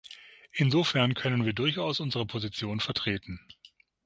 Insofern 0.53 1.13
können 1.13 1.45
wir 1.45 1.53
durchaus 1.53 1.99
unsere 1.99 2.25
Position 2.25 2.79
vertreten. 2.79 3.39